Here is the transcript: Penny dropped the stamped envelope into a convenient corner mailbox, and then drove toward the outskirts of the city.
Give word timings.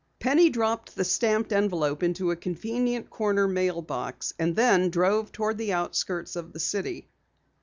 Penny 0.19 0.49
dropped 0.49 0.95
the 0.95 1.03
stamped 1.05 1.53
envelope 1.53 2.01
into 2.01 2.31
a 2.31 2.35
convenient 2.35 3.11
corner 3.11 3.47
mailbox, 3.47 4.33
and 4.39 4.55
then 4.55 4.89
drove 4.89 5.31
toward 5.31 5.59
the 5.59 5.73
outskirts 5.73 6.35
of 6.35 6.53
the 6.53 6.59
city. 6.59 7.07